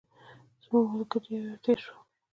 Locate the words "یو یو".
1.35-1.61